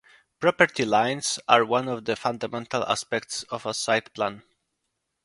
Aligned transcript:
Property 0.39 0.83
lines 0.83 1.37
are 1.47 1.63
one 1.63 1.87
of 1.87 2.05
the 2.05 2.15
fundamental 2.15 2.83
aspects 2.85 3.43
of 3.51 3.67
a 3.67 3.73
site 3.75 4.11
plan. 4.15 4.41